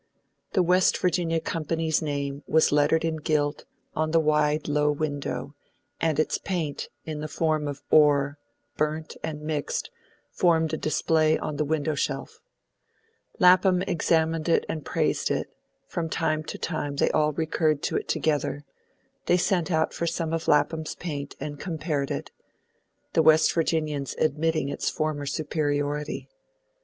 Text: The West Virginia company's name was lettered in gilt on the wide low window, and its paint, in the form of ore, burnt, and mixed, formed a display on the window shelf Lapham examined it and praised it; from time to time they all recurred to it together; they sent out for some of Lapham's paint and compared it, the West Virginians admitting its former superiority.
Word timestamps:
The 0.53 0.63
West 0.63 0.97
Virginia 0.97 1.39
company's 1.39 2.01
name 2.01 2.41
was 2.47 2.71
lettered 2.71 3.05
in 3.05 3.17
gilt 3.17 3.65
on 3.95 4.09
the 4.09 4.19
wide 4.19 4.67
low 4.67 4.91
window, 4.91 5.53
and 5.99 6.19
its 6.19 6.39
paint, 6.39 6.89
in 7.05 7.19
the 7.19 7.27
form 7.27 7.67
of 7.67 7.83
ore, 7.91 8.39
burnt, 8.77 9.15
and 9.23 9.41
mixed, 9.43 9.91
formed 10.31 10.73
a 10.73 10.77
display 10.77 11.37
on 11.37 11.57
the 11.57 11.63
window 11.65 11.93
shelf 11.93 12.41
Lapham 13.37 13.83
examined 13.83 14.49
it 14.49 14.65
and 14.67 14.83
praised 14.83 15.29
it; 15.29 15.53
from 15.85 16.09
time 16.09 16.43
to 16.45 16.57
time 16.57 16.95
they 16.95 17.11
all 17.11 17.33
recurred 17.33 17.83
to 17.83 17.95
it 17.95 18.07
together; 18.07 18.63
they 19.27 19.37
sent 19.37 19.69
out 19.69 19.93
for 19.93 20.07
some 20.07 20.33
of 20.33 20.47
Lapham's 20.47 20.95
paint 20.95 21.35
and 21.39 21.59
compared 21.59 22.09
it, 22.09 22.31
the 23.13 23.21
West 23.21 23.53
Virginians 23.53 24.15
admitting 24.17 24.67
its 24.67 24.89
former 24.89 25.27
superiority. 25.27 26.27